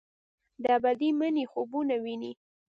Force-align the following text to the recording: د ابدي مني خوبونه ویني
د 0.63 0.63
ابدي 0.77 1.09
مني 1.19 1.45
خوبونه 1.51 1.95
ویني 2.03 2.31